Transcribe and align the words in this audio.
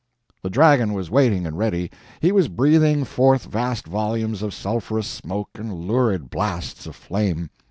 The 0.41 0.49
dragon 0.49 0.93
was 0.93 1.11
waiting 1.11 1.45
and 1.45 1.55
ready. 1.59 1.91
He 2.21 2.31
was 2.31 2.47
breathing 2.47 3.03
forth 3.03 3.45
vast 3.45 3.85
volumes 3.85 4.41
of 4.41 4.51
sulphurous 4.51 5.05
smoke 5.05 5.49
and 5.53 5.85
lurid 5.87 6.31
blasts 6.31 6.87
of 6.87 6.95
flame. 6.95 7.51